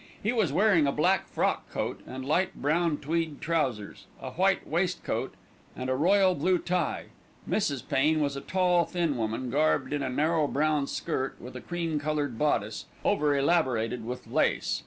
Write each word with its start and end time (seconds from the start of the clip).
He 0.23 0.33
was 0.33 0.51
wearing 0.51 0.87
a 0.87 0.91
black 0.91 1.27
frock 1.27 1.69
coat 1.69 2.01
and 2.07 2.25
light 2.25 2.55
brown 2.59 2.97
tweed 2.97 3.39
trousers, 3.39 4.07
a 4.19 4.31
white 4.31 4.65
waistcoat 4.67 5.35
and 5.75 5.91
a 5.91 5.95
royal 5.95 6.33
blue 6.33 6.57
tie. 6.57 7.09
Mrs. 7.47 7.87
Pain 7.87 8.19
was 8.19 8.35
a 8.35 8.41
tall 8.41 8.83
thin 8.85 9.15
woman, 9.15 9.51
garbed 9.51 9.93
in 9.93 10.01
a 10.01 10.09
narrow 10.09 10.47
brown 10.47 10.87
skirt 10.87 11.35
with 11.39 11.55
a 11.55 11.61
cream 11.61 11.99
coloured 11.99 12.39
bodice, 12.39 12.85
over 13.05 13.37
elaborated 13.37 14.03
with 14.03 14.25
lace. 14.25 14.79